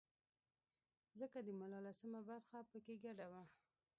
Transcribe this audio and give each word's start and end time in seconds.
ځکه 1.19 1.39
د 1.43 1.47
ملا 1.59 1.79
لسمه 1.87 2.19
برخه 2.29 2.57
په 2.71 2.77
کې 2.85 2.95
ګډه 3.05 3.25
وه. 3.31 3.43